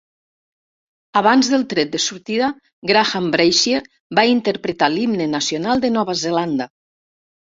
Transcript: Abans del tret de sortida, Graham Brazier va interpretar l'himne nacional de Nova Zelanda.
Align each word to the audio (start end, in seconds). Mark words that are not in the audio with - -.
Abans 1.19 1.49
del 1.55 1.65
tret 1.73 1.89
de 1.95 1.99
sortida, 2.05 2.47
Graham 2.91 3.27
Brazier 3.35 3.81
va 4.19 4.25
interpretar 4.31 4.89
l'himne 4.95 5.27
nacional 5.37 5.85
de 5.87 5.95
Nova 5.99 6.17
Zelanda. 6.23 6.67